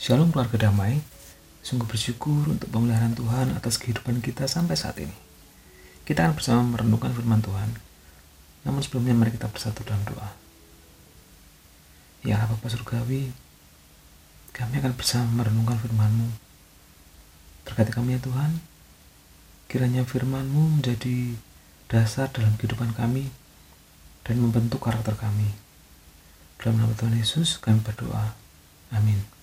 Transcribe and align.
Shalom 0.00 0.32
keluarga 0.32 0.56
damai, 0.56 0.96
sungguh 1.60 1.84
bersyukur 1.84 2.48
untuk 2.48 2.72
pemeliharaan 2.72 3.12
Tuhan 3.12 3.52
atas 3.52 3.76
kehidupan 3.76 4.24
kita 4.24 4.48
sampai 4.48 4.72
saat 4.72 4.96
ini. 4.96 5.12
Kita 6.08 6.24
akan 6.24 6.40
bersama 6.40 6.64
merenungkan 6.64 7.12
firman 7.12 7.44
Tuhan. 7.44 7.68
Namun 8.64 8.80
sebelumnya 8.80 9.12
mari 9.12 9.28
kita 9.36 9.52
bersatu 9.52 9.84
dalam 9.84 10.00
doa. 10.08 10.32
Ya 12.24 12.40
Bapa 12.48 12.64
Surgawi, 12.72 13.28
kami 14.56 14.80
akan 14.80 14.96
bersama 14.96 15.44
merenungkan 15.44 15.76
firman-Mu. 15.76 16.32
Berkati 17.68 17.92
kami 17.92 18.16
ya 18.16 18.24
Tuhan, 18.24 18.56
kiranya 19.68 20.08
firman-Mu 20.08 20.80
menjadi 20.80 21.36
dasar 21.92 22.32
dalam 22.32 22.56
kehidupan 22.56 22.96
kami 22.96 23.28
dan 24.24 24.40
membentuk 24.40 24.80
karakter 24.80 25.12
kami. 25.20 25.52
Dalam 26.56 26.80
nama 26.80 26.96
Tuhan 26.96 27.20
Yesus 27.20 27.60
kami 27.60 27.84
berdoa. 27.84 28.32
Amin. 28.96 29.39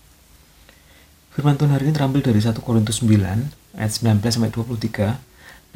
Firman 1.38 1.54
Tuhan 1.54 1.70
hari 1.70 1.86
ini 1.86 1.94
terambil 1.94 2.26
dari 2.26 2.42
1 2.42 2.50
Korintus 2.66 3.06
9 3.06 3.78
ayat 3.78 3.92
19 3.94 4.26
sampai 4.26 4.50
23. 4.50 5.22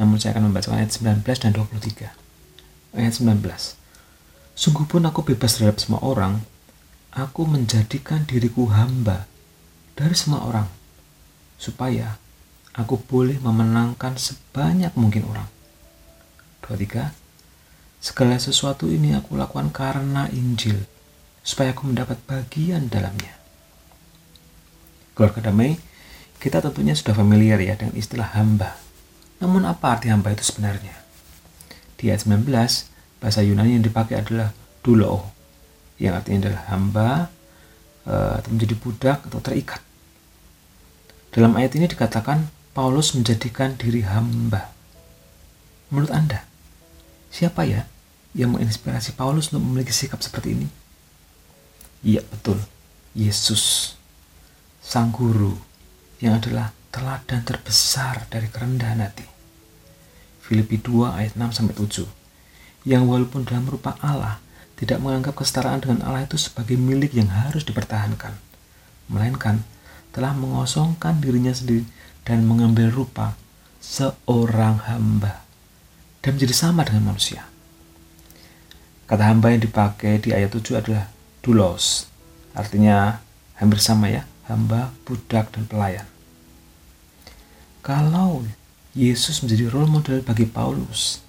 Namun 0.01 0.17
saya 0.17 0.33
akan 0.33 0.49
membacakan 0.49 0.81
ayat 0.81 0.89
19 0.89 1.21
dan 1.21 1.53
23. 1.53 2.09
Ayat 2.97 3.13
19. 3.21 3.77
Sungguh 4.57 4.89
pun 4.89 5.05
aku 5.05 5.21
bebas 5.21 5.61
terhadap 5.61 5.77
semua 5.77 6.01
orang, 6.01 6.41
aku 7.13 7.45
menjadikan 7.45 8.25
diriku 8.25 8.73
hamba 8.73 9.29
dari 9.93 10.17
semua 10.17 10.49
orang, 10.49 10.65
supaya 11.61 12.17
aku 12.73 12.97
boleh 12.97 13.37
memenangkan 13.37 14.17
sebanyak 14.17 14.97
mungkin 14.97 15.29
orang. 15.29 15.45
23. 16.65 17.13
Segala 18.01 18.41
sesuatu 18.41 18.89
ini 18.89 19.13
aku 19.13 19.37
lakukan 19.37 19.69
karena 19.69 20.25
Injil, 20.33 20.89
supaya 21.45 21.69
aku 21.69 21.85
mendapat 21.85 22.17
bagian 22.25 22.89
dalamnya 22.89 23.40
keluarga 25.21 25.53
damai, 25.53 25.77
kita 26.41 26.65
tentunya 26.65 26.97
sudah 26.97 27.13
familiar 27.13 27.61
ya 27.61 27.77
dengan 27.77 27.93
istilah 27.93 28.33
hamba. 28.33 28.73
Namun 29.37 29.69
apa 29.69 29.93
arti 29.93 30.09
hamba 30.09 30.33
itu 30.33 30.41
sebenarnya? 30.41 30.97
Di 31.93 32.09
ayat 32.09 32.25
19, 32.25 32.49
bahasa 33.21 33.45
Yunani 33.45 33.77
yang 33.77 33.85
dipakai 33.85 34.17
adalah 34.17 34.49
dulo, 34.81 35.29
yang 36.01 36.17
artinya 36.17 36.49
adalah 36.49 36.63
hamba, 36.73 37.09
eh, 38.09 38.33
atau 38.41 38.49
menjadi 38.49 38.73
budak 38.81 39.21
atau 39.29 39.37
terikat. 39.45 39.77
Dalam 41.29 41.53
ayat 41.53 41.77
ini 41.77 41.85
dikatakan 41.85 42.49
Paulus 42.73 43.13
menjadikan 43.13 43.77
diri 43.77 44.01
hamba. 44.01 44.73
Menurut 45.93 46.09
Anda, 46.09 46.49
siapa 47.29 47.61
ya 47.69 47.85
yang 48.33 48.57
menginspirasi 48.57 49.13
Paulus 49.13 49.53
untuk 49.53 49.69
memiliki 49.69 49.93
sikap 49.93 50.17
seperti 50.17 50.57
ini? 50.57 50.67
Iya, 52.01 52.25
betul. 52.25 52.57
Yesus 53.13 53.93
sang 54.91 55.15
guru 55.15 55.55
yang 56.19 56.35
adalah 56.35 56.75
teladan 56.91 57.47
terbesar 57.47 58.27
dari 58.27 58.51
kerendahan 58.51 58.99
hati. 58.99 59.23
Filipi 60.43 60.83
2 60.83 61.15
ayat 61.15 61.39
6 61.39 61.47
sampai 61.55 61.79
7. 61.79 62.03
Yang 62.83 63.03
walaupun 63.07 63.47
dalam 63.47 63.71
rupa 63.71 63.95
Allah 64.03 64.43
tidak 64.75 64.99
menganggap 64.99 65.39
kesetaraan 65.39 65.79
dengan 65.79 66.03
Allah 66.03 66.27
itu 66.27 66.35
sebagai 66.35 66.75
milik 66.75 67.15
yang 67.15 67.31
harus 67.31 67.63
dipertahankan, 67.63 68.35
melainkan 69.07 69.63
telah 70.11 70.35
mengosongkan 70.35 71.23
dirinya 71.23 71.55
sendiri 71.55 71.87
dan 72.27 72.43
mengambil 72.43 72.91
rupa 72.91 73.39
seorang 73.79 74.91
hamba 74.91 75.47
dan 76.19 76.35
menjadi 76.35 76.67
sama 76.67 76.83
dengan 76.83 77.15
manusia. 77.15 77.47
Kata 79.07 79.23
hamba 79.23 79.55
yang 79.55 79.63
dipakai 79.63 80.19
di 80.19 80.35
ayat 80.35 80.51
7 80.51 80.83
adalah 80.83 81.07
dulos, 81.39 82.11
artinya 82.51 83.23
hampir 83.55 83.79
sama 83.79 84.11
ya, 84.11 84.27
hamba, 84.49 84.93
budak, 85.05 85.53
dan 85.53 85.67
pelayan. 85.67 86.07
Kalau 87.81 88.45
Yesus 88.93 89.41
menjadi 89.41 89.73
role 89.73 89.89
model 89.89 90.21
bagi 90.21 90.45
Paulus, 90.45 91.21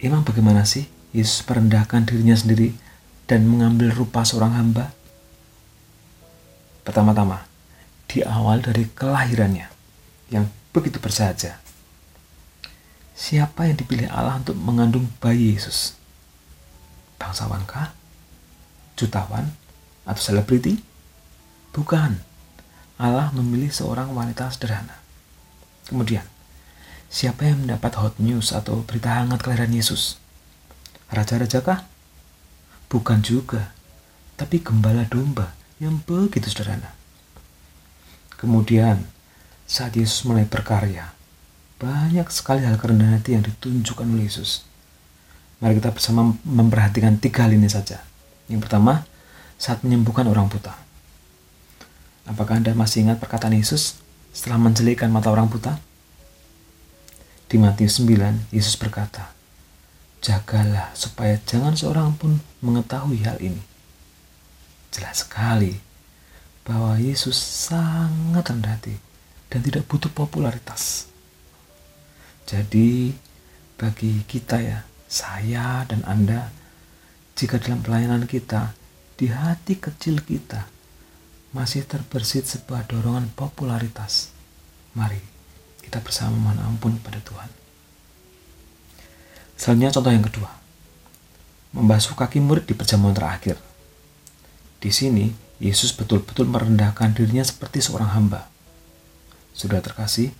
emang 0.00 0.24
bagaimana 0.24 0.68
sih 0.68 0.88
Yesus 1.16 1.40
merendahkan 1.48 2.04
dirinya 2.04 2.36
sendiri 2.36 2.76
dan 3.24 3.48
mengambil 3.48 3.92
rupa 3.92 4.24
seorang 4.24 4.56
hamba? 4.56 4.92
Pertama-tama, 6.84 7.44
di 8.08 8.24
awal 8.24 8.64
dari 8.64 8.88
kelahirannya 8.88 9.68
yang 10.32 10.48
begitu 10.72 10.96
bersahaja. 10.96 11.60
Siapa 13.18 13.68
yang 13.68 13.76
dipilih 13.76 14.08
Allah 14.08 14.40
untuk 14.40 14.56
mengandung 14.56 15.10
bayi 15.20 15.52
Yesus? 15.58 15.98
Bangsawankah? 17.20 17.92
Jutawan? 18.94 19.52
Atau 20.08 20.32
selebriti? 20.32 20.87
Bukan. 21.72 22.20
Allah 22.98 23.30
memilih 23.30 23.70
seorang 23.70 24.10
wanita 24.10 24.50
sederhana. 24.50 24.98
Kemudian, 25.86 26.26
siapa 27.06 27.46
yang 27.46 27.62
mendapat 27.64 27.94
hot 27.94 28.18
news 28.18 28.50
atau 28.50 28.82
berita 28.82 29.14
hangat 29.22 29.40
kelahiran 29.46 29.70
Yesus? 29.70 30.18
Raja-raja 31.08 31.62
kah? 31.62 31.86
Bukan 32.90 33.22
juga, 33.22 33.70
tapi 34.34 34.60
gembala 34.60 35.06
domba 35.06 35.54
yang 35.78 36.02
begitu 36.02 36.50
sederhana. 36.50 36.92
Kemudian, 38.34 39.06
saat 39.68 39.94
Yesus 39.94 40.26
mulai 40.26 40.46
berkarya, 40.46 41.14
banyak 41.78 42.26
sekali 42.34 42.66
hal 42.66 42.74
kerendahan 42.82 43.22
hati 43.22 43.38
yang 43.38 43.46
ditunjukkan 43.46 44.06
oleh 44.10 44.26
Yesus. 44.26 44.66
Mari 45.62 45.78
kita 45.78 45.94
bersama 45.94 46.34
memperhatikan 46.42 47.18
tiga 47.22 47.46
hal 47.46 47.54
ini 47.54 47.70
saja. 47.70 48.02
Yang 48.50 48.66
pertama, 48.66 49.06
saat 49.58 49.82
menyembuhkan 49.82 50.26
orang 50.30 50.46
buta. 50.46 50.87
Apakah 52.28 52.60
Anda 52.60 52.76
masih 52.76 53.08
ingat 53.08 53.24
perkataan 53.24 53.56
Yesus 53.56 53.96
setelah 54.36 54.60
menjelikkan 54.60 55.08
mata 55.08 55.32
orang 55.32 55.48
buta? 55.48 55.80
Di 57.48 57.56
Matius 57.56 58.04
9, 58.04 58.52
Yesus 58.52 58.76
berkata, 58.76 59.32
Jagalah 60.20 60.92
supaya 60.92 61.40
jangan 61.48 61.72
seorang 61.72 62.12
pun 62.20 62.36
mengetahui 62.60 63.24
hal 63.24 63.40
ini. 63.40 63.64
Jelas 64.92 65.24
sekali 65.24 65.80
bahwa 66.68 67.00
Yesus 67.00 67.40
sangat 67.40 68.52
rendah 68.52 68.76
hati 68.76 69.00
dan 69.48 69.64
tidak 69.64 69.88
butuh 69.88 70.12
popularitas. 70.12 71.08
Jadi, 72.44 73.16
bagi 73.80 74.28
kita 74.28 74.60
ya, 74.60 74.84
saya 75.08 75.88
dan 75.88 76.04
Anda, 76.04 76.52
jika 77.32 77.56
dalam 77.56 77.80
pelayanan 77.80 78.28
kita, 78.28 78.76
di 79.16 79.32
hati 79.32 79.80
kecil 79.80 80.20
kita, 80.20 80.68
masih 81.52 81.84
terbersit 81.88 82.44
sebuah 82.44 82.84
dorongan 82.88 83.32
popularitas. 83.32 84.32
Mari 84.92 85.20
kita 85.88 86.04
bersama 86.04 86.36
mohon 86.36 86.60
ampun 86.60 87.00
pada 87.00 87.16
Tuhan. 87.24 87.48
Selanjutnya 89.56 89.94
contoh 89.96 90.12
yang 90.12 90.26
kedua. 90.28 90.50
Membasuh 91.72 92.12
kaki 92.12 92.44
murid 92.44 92.68
di 92.68 92.76
perjamuan 92.76 93.16
terakhir. 93.16 93.56
Di 94.78 94.92
sini, 94.92 95.32
Yesus 95.58 95.90
betul-betul 95.96 96.46
merendahkan 96.46 97.16
dirinya 97.16 97.42
seperti 97.42 97.82
seorang 97.82 98.12
hamba. 98.12 98.46
Sudah 99.56 99.82
terkasih, 99.82 100.30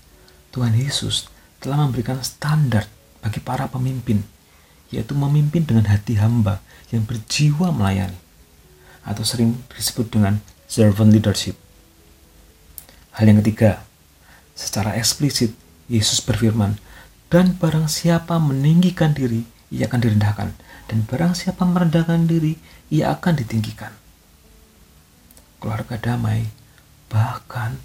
Tuhan 0.55 0.77
Yesus 0.77 1.27
telah 1.59 1.81
memberikan 1.81 2.21
standar 2.23 2.87
bagi 3.19 3.43
para 3.43 3.67
pemimpin, 3.67 4.23
yaitu 4.95 5.17
memimpin 5.17 5.67
dengan 5.67 5.91
hati 5.91 6.21
hamba 6.21 6.63
yang 6.95 7.03
berjiwa 7.03 7.75
melayani, 7.75 8.17
atau 9.03 9.27
sering 9.27 9.59
disebut 9.75 10.07
dengan 10.13 10.39
servant 10.69 11.11
leadership. 11.11 11.57
Hal 13.17 13.27
yang 13.27 13.41
ketiga, 13.41 13.83
secara 14.53 14.95
eksplisit 15.01 15.57
Yesus 15.89 16.21
berfirman, 16.21 16.77
dan 17.33 17.57
barang 17.57 17.89
siapa 17.89 18.37
meninggikan 18.37 19.17
diri, 19.17 19.49
ia 19.73 19.89
akan 19.89 20.01
direndahkan, 20.05 20.49
dan 20.87 20.99
barang 21.09 21.33
siapa 21.33 21.65
merendahkan 21.65 22.29
diri, 22.29 22.61
ia 22.93 23.17
akan 23.17 23.35
ditinggikan. 23.41 23.97
Keluarga 25.59 25.97
damai, 25.99 26.53
bahkan 27.09 27.81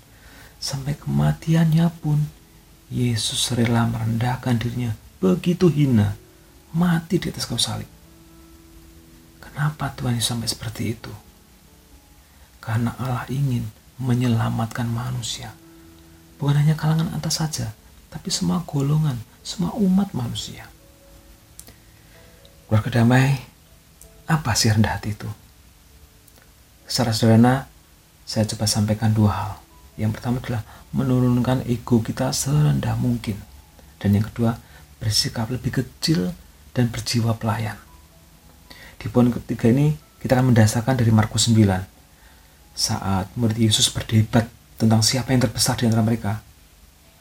sampai 0.59 0.99
kematiannya 0.99 1.87
pun, 2.03 2.27
Yesus 2.93 3.49
rela 3.57 3.89
merendahkan 3.89 4.59
dirinya 4.59 4.93
begitu 5.17 5.71
hina, 5.71 6.19
mati 6.75 7.17
di 7.17 7.31
atas 7.31 7.47
kayu 7.47 7.57
salib. 7.57 7.89
Kenapa 9.39 9.89
Tuhan 9.95 10.19
sampai 10.19 10.51
seperti 10.51 10.93
itu? 10.93 11.09
Karena 12.63 12.95
Allah 12.95 13.27
ingin 13.27 13.67
menyelamatkan 13.99 14.87
manusia. 14.87 15.51
Bukan 16.39 16.55
hanya 16.55 16.79
kalangan 16.79 17.11
atas 17.11 17.43
saja, 17.43 17.75
tapi 18.07 18.31
semua 18.31 18.63
golongan, 18.63 19.19
semua 19.43 19.75
umat 19.75 20.15
manusia. 20.15 20.71
Keluarga 22.71 23.03
damai, 23.03 23.35
apa 24.25 24.55
sih 24.55 24.71
rendah 24.71 24.95
hati 24.95 25.11
itu? 25.11 25.27
Secara 26.87 27.11
sederhana, 27.11 27.67
saya 28.23 28.47
coba 28.47 28.65
sampaikan 28.65 29.11
dua 29.11 29.31
hal. 29.35 29.51
Yang 29.99 30.17
pertama 30.17 30.39
adalah 30.39 30.63
menurunkan 30.95 31.67
ego 31.67 31.99
kita 31.99 32.31
serendah 32.31 32.95
mungkin. 32.95 33.37
Dan 33.99 34.15
yang 34.15 34.25
kedua, 34.31 34.57
bersikap 35.03 35.51
lebih 35.51 35.83
kecil 35.83 36.31
dan 36.71 36.89
berjiwa 36.89 37.35
pelayan. 37.35 37.77
Di 38.97 39.11
poin 39.11 39.29
ketiga 39.29 39.69
ini, 39.69 39.93
kita 40.23 40.39
akan 40.39 40.55
mendasarkan 40.55 40.95
dari 40.97 41.11
Markus 41.11 41.51
9 41.51 41.92
saat 42.73 43.29
murid 43.37 43.57
Yesus 43.57 43.93
berdebat 43.93 44.49
tentang 44.81 45.05
siapa 45.05 45.31
yang 45.31 45.45
terbesar 45.45 45.77
di 45.77 45.85
antara 45.85 46.01
mereka, 46.01 46.41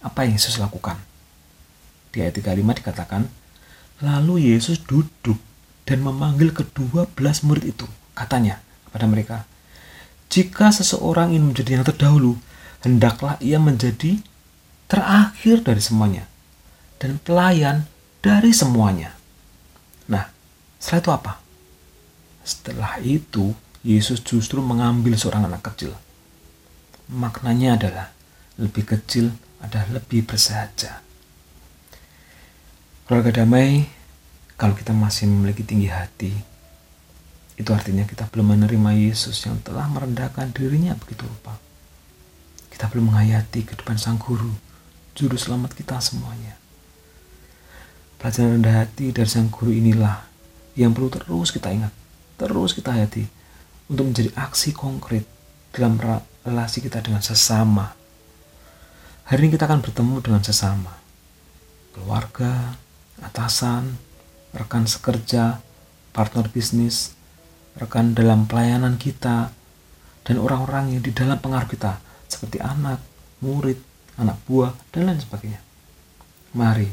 apa 0.00 0.24
yang 0.24 0.34
Yesus 0.36 0.56
lakukan? 0.58 0.98
Di 2.12 2.24
ayat 2.24 2.40
35 2.40 2.80
dikatakan, 2.82 3.22
Lalu 4.02 4.50
Yesus 4.50 4.82
duduk 4.82 5.38
dan 5.86 6.02
memanggil 6.02 6.50
kedua 6.50 7.06
belas 7.06 7.46
murid 7.46 7.70
itu. 7.76 7.86
Katanya 8.12 8.58
kepada 8.88 9.06
mereka, 9.06 9.38
Jika 10.32 10.72
seseorang 10.72 11.36
ingin 11.36 11.52
menjadi 11.52 11.70
yang 11.78 11.84
terdahulu, 11.86 12.40
hendaklah 12.82 13.36
ia 13.38 13.60
menjadi 13.60 14.18
terakhir 14.90 15.64
dari 15.64 15.80
semuanya 15.80 16.24
dan 16.98 17.20
pelayan 17.20 17.88
dari 18.24 18.50
semuanya. 18.50 19.14
Nah, 20.08 20.30
setelah 20.76 21.00
itu 21.00 21.10
apa? 21.12 21.32
Setelah 22.42 22.92
itu, 23.02 23.54
Yesus 23.82 24.22
justru 24.22 24.62
mengambil 24.62 25.18
seorang 25.18 25.50
anak 25.50 25.66
kecil. 25.74 25.90
Maknanya 27.10 27.74
adalah 27.74 28.06
lebih 28.54 28.86
kecil 28.86 29.34
adalah 29.58 29.98
lebih 29.98 30.22
bersahaja. 30.22 31.02
Keluarga 33.02 33.42
damai, 33.42 33.90
kalau 34.54 34.78
kita 34.78 34.94
masih 34.94 35.26
memiliki 35.26 35.66
tinggi 35.66 35.90
hati, 35.90 36.30
itu 37.58 37.70
artinya 37.74 38.06
kita 38.06 38.30
belum 38.30 38.54
menerima 38.54 38.90
Yesus 38.94 39.42
yang 39.50 39.58
telah 39.66 39.90
merendahkan 39.90 40.54
dirinya 40.54 40.94
begitu 40.94 41.26
rupa. 41.26 41.58
Kita 42.70 42.86
belum 42.86 43.10
menghayati 43.10 43.66
kehidupan 43.66 43.98
Sang 43.98 44.22
Guru, 44.22 44.54
Juru 45.18 45.34
Selamat 45.34 45.74
kita 45.74 45.98
semuanya. 45.98 46.54
Pelajaran 48.22 48.62
rendah 48.62 48.86
hati 48.86 49.10
dari 49.10 49.26
Sang 49.26 49.50
Guru 49.50 49.74
inilah 49.74 50.22
yang 50.78 50.94
perlu 50.94 51.10
terus 51.10 51.50
kita 51.50 51.74
ingat, 51.74 51.90
terus 52.38 52.78
kita 52.78 52.94
hayati 52.94 53.41
untuk 53.92 54.08
menjadi 54.08 54.32
aksi 54.32 54.72
konkret 54.72 55.28
dalam 55.76 56.00
relasi 56.48 56.80
kita 56.80 57.04
dengan 57.04 57.20
sesama. 57.20 57.92
Hari 59.28 59.44
ini 59.44 59.52
kita 59.52 59.68
akan 59.68 59.84
bertemu 59.84 60.16
dengan 60.24 60.40
sesama, 60.40 60.96
keluarga, 61.92 62.80
atasan, 63.20 64.00
rekan 64.56 64.88
sekerja, 64.88 65.60
partner 66.16 66.48
bisnis, 66.48 67.12
rekan 67.76 68.16
dalam 68.16 68.48
pelayanan 68.48 68.96
kita, 68.96 69.52
dan 70.24 70.36
orang-orang 70.40 70.96
yang 70.96 71.02
di 71.04 71.12
dalam 71.12 71.36
pengaruh 71.36 71.68
kita, 71.68 72.00
seperti 72.32 72.64
anak, 72.64 72.98
murid, 73.44 73.76
anak 74.16 74.40
buah, 74.48 74.72
dan 74.88 75.12
lain 75.12 75.20
sebagainya. 75.20 75.60
Mari, 76.56 76.88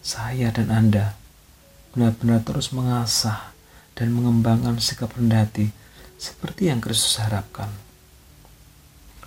saya 0.00 0.48
dan 0.48 0.72
Anda 0.72 1.16
benar-benar 1.94 2.42
terus 2.42 2.74
mengasah 2.74 3.53
dan 3.94 4.10
mengembangkan 4.10 4.78
sikap 4.82 5.14
rendah 5.14 5.46
hati 5.46 5.70
seperti 6.18 6.70
yang 6.70 6.82
Kristus 6.82 7.18
harapkan. 7.22 7.70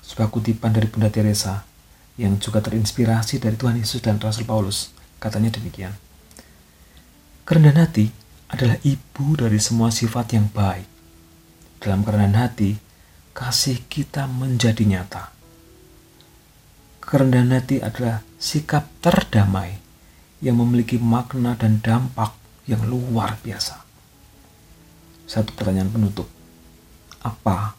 Sebuah 0.03 0.31
kutipan 0.31 0.71
dari 0.71 0.87
Bunda 0.87 1.11
Teresa 1.11 1.67
yang 2.15 2.39
juga 2.39 2.63
terinspirasi 2.63 3.39
dari 3.39 3.55
Tuhan 3.55 3.79
Yesus 3.79 3.99
dan 4.03 4.19
Rasul 4.19 4.47
Paulus, 4.47 4.91
katanya 5.19 5.55
demikian. 5.55 5.95
Kerendahan 7.47 7.87
hati 7.87 8.11
adalah 8.51 8.75
ibu 8.83 9.25
dari 9.39 9.59
semua 9.59 9.91
sifat 9.91 10.35
yang 10.35 10.47
baik. 10.51 10.87
Dalam 11.79 12.03
kerendahan 12.03 12.49
hati, 12.49 12.75
kasih 13.31 13.85
kita 13.87 14.25
menjadi 14.27 14.83
nyata. 14.83 15.31
Kerendahan 16.99 17.55
hati 17.55 17.79
adalah 17.79 18.25
sikap 18.35 18.89
terdamai 18.99 19.79
yang 20.43 20.59
memiliki 20.59 20.99
makna 20.99 21.55
dan 21.55 21.79
dampak 21.79 22.35
yang 22.67 22.83
luar 22.83 23.39
biasa. 23.39 23.86
Satu 25.27 25.51
pertanyaan 25.51 25.91
penutup. 25.91 26.25
Apa 27.19 27.75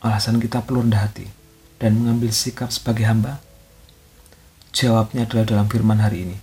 alasan 0.00 0.40
kita 0.40 0.64
perlu 0.64 0.82
rendah 0.82 1.04
hati 1.04 1.28
dan 1.76 2.00
mengambil 2.00 2.32
sikap 2.32 2.72
sebagai 2.72 3.04
hamba? 3.04 3.44
Jawabnya 4.72 5.28
adalah 5.28 5.44
dalam 5.44 5.66
firman 5.68 6.00
hari 6.00 6.24
ini. 6.24 6.36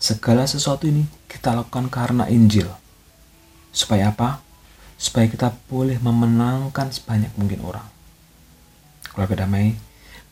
Segala 0.00 0.48
sesuatu 0.48 0.88
ini 0.88 1.04
kita 1.28 1.52
lakukan 1.52 1.92
karena 1.92 2.24
Injil. 2.32 2.72
Supaya 3.68 4.16
apa? 4.16 4.40
Supaya 4.96 5.28
kita 5.28 5.52
boleh 5.68 6.00
memenangkan 6.00 6.88
sebanyak 6.88 7.36
mungkin 7.36 7.60
orang. 7.60 7.84
Keluarga 9.12 9.44
damai, 9.44 9.76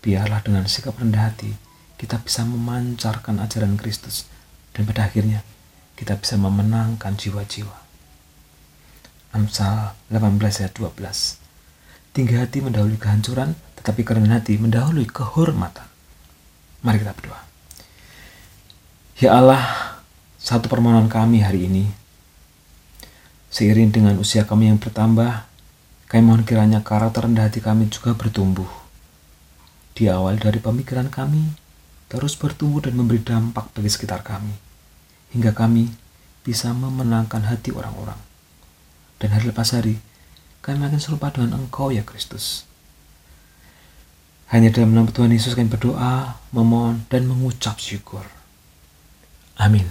biarlah 0.00 0.40
dengan 0.40 0.64
sikap 0.64 0.96
rendah 0.96 1.28
hati 1.28 1.52
kita 2.00 2.20
bisa 2.20 2.44
memancarkan 2.44 3.40
ajaran 3.44 3.76
Kristus 3.76 4.28
dan 4.72 4.88
pada 4.88 5.06
akhirnya 5.06 5.46
kita 5.94 6.18
bisa 6.18 6.34
memenangkan 6.40 7.14
jiwa-jiwa. 7.14 7.83
Amsal 9.34 9.98
18 10.14 10.62
ayat 10.62 10.72
12 10.78 11.42
Tinggi 12.14 12.38
hati 12.38 12.62
mendahului 12.62 12.94
kehancuran, 12.94 13.58
tetapi 13.74 14.06
kerendahan 14.06 14.38
hati 14.38 14.54
mendahului 14.54 15.10
kehormatan. 15.10 15.90
Mari 16.86 17.02
kita 17.02 17.10
berdoa. 17.10 17.42
Ya 19.18 19.34
Allah, 19.34 19.66
satu 20.38 20.70
permohonan 20.70 21.10
kami 21.10 21.42
hari 21.42 21.66
ini, 21.66 21.90
seiring 23.50 23.90
dengan 23.90 24.14
usia 24.22 24.46
kami 24.46 24.70
yang 24.70 24.78
bertambah, 24.78 25.42
kami 26.06 26.22
mohon 26.22 26.46
kiranya 26.46 26.86
karakter 26.86 27.26
rendah 27.26 27.50
hati 27.50 27.58
kami 27.58 27.90
juga 27.90 28.14
bertumbuh. 28.14 28.70
Di 29.98 30.06
awal 30.06 30.38
dari 30.38 30.62
pemikiran 30.62 31.10
kami, 31.10 31.50
terus 32.06 32.38
bertumbuh 32.38 32.86
dan 32.86 32.94
memberi 32.94 33.18
dampak 33.18 33.74
bagi 33.74 33.90
sekitar 33.90 34.22
kami 34.22 34.54
hingga 35.34 35.50
kami 35.50 35.90
bisa 36.46 36.70
memenangkan 36.70 37.42
hati 37.42 37.74
orang-orang. 37.74 38.33
Dan 39.24 39.32
hari 39.32 39.48
lepas 39.48 39.72
hari, 39.72 40.04
kami 40.60 40.84
makin 40.84 41.00
serupa 41.00 41.32
dengan 41.32 41.56
Engkau 41.56 41.88
ya 41.88 42.04
Kristus. 42.04 42.68
Hanya 44.52 44.68
dalam 44.68 44.92
nama 44.92 45.08
Tuhan 45.08 45.32
Yesus 45.32 45.56
kami 45.56 45.72
berdoa, 45.72 46.36
memohon, 46.52 47.08
dan 47.08 47.24
mengucap 47.24 47.80
syukur. 47.80 48.28
Amin. 49.56 49.88